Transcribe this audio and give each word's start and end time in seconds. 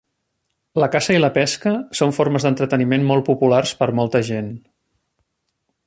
La 0.83 0.87
caça 0.95 1.17
i 1.17 1.19
la 1.19 1.29
pesca 1.35 1.73
son 1.99 2.15
formes 2.19 2.47
d"entreteniment 2.47 3.07
molt 3.13 3.27
populars 3.29 3.75
per 3.83 3.89
a 3.93 3.97
molta 4.01 4.23
gent. 4.31 4.53